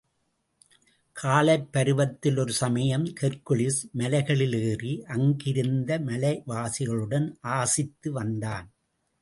காளைப் 1.15 1.67
பருவத்தில் 1.71 2.37
ஒரு 2.37 2.51
சமயம், 2.51 3.05
ஹெர்க்குலிஸ் 3.21 3.91
மலைகளில் 3.91 4.53
ஏறி, 4.53 5.03
அங்கிருந்த 5.07 5.99
மலைவாசிகளுடன் 5.99 7.33
ஆசித்து 7.41 8.11
வந்தான். 8.11 8.71